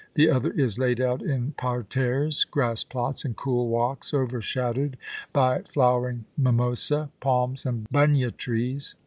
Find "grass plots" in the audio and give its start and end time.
2.45-3.23